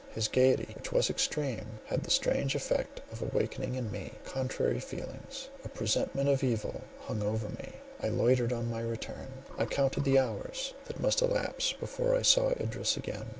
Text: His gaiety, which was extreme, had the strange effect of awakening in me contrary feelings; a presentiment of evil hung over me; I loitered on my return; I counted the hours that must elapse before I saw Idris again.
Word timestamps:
His 0.15 0.27
gaiety, 0.27 0.73
which 0.73 0.91
was 0.91 1.11
extreme, 1.11 1.77
had 1.85 2.01
the 2.03 2.09
strange 2.09 2.55
effect 2.55 3.01
of 3.11 3.21
awakening 3.21 3.75
in 3.75 3.91
me 3.91 4.13
contrary 4.25 4.79
feelings; 4.79 5.49
a 5.63 5.69
presentiment 5.69 6.27
of 6.27 6.43
evil 6.43 6.81
hung 7.01 7.21
over 7.21 7.49
me; 7.49 7.73
I 8.01 8.07
loitered 8.07 8.51
on 8.51 8.71
my 8.71 8.81
return; 8.81 9.27
I 9.59 9.65
counted 9.67 10.03
the 10.03 10.17
hours 10.17 10.73
that 10.85 10.99
must 10.99 11.21
elapse 11.21 11.73
before 11.73 12.15
I 12.15 12.23
saw 12.23 12.47
Idris 12.49 12.97
again. 12.97 13.27